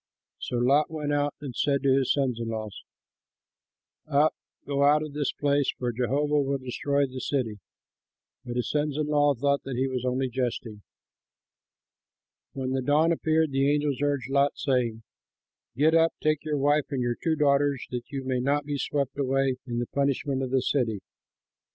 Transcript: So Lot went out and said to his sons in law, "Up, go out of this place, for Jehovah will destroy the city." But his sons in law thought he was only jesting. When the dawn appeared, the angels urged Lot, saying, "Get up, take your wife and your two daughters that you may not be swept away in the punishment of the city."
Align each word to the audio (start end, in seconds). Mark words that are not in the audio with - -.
So 0.39 0.57
Lot 0.57 0.89
went 0.89 1.13
out 1.13 1.35
and 1.41 1.55
said 1.55 1.83
to 1.83 1.93
his 1.95 2.11
sons 2.11 2.39
in 2.39 2.47
law, 2.47 2.69
"Up, 4.07 4.33
go 4.65 4.81
out 4.83 5.03
of 5.03 5.13
this 5.13 5.31
place, 5.31 5.69
for 5.77 5.91
Jehovah 5.91 6.41
will 6.41 6.57
destroy 6.57 7.05
the 7.05 7.21
city." 7.21 7.59
But 8.43 8.55
his 8.55 8.67
sons 8.67 8.97
in 8.97 9.05
law 9.05 9.35
thought 9.35 9.59
he 9.63 9.87
was 9.87 10.03
only 10.03 10.27
jesting. 10.27 10.81
When 12.53 12.71
the 12.71 12.81
dawn 12.81 13.11
appeared, 13.11 13.51
the 13.51 13.71
angels 13.71 14.01
urged 14.01 14.31
Lot, 14.31 14.57
saying, 14.57 15.03
"Get 15.77 15.93
up, 15.93 16.15
take 16.19 16.43
your 16.43 16.57
wife 16.57 16.85
and 16.89 17.03
your 17.03 17.13
two 17.21 17.35
daughters 17.35 17.85
that 17.91 18.09
you 18.09 18.23
may 18.23 18.39
not 18.39 18.65
be 18.65 18.79
swept 18.79 19.19
away 19.19 19.57
in 19.67 19.77
the 19.77 19.85
punishment 19.85 20.41
of 20.41 20.49
the 20.49 20.63
city." 20.63 21.01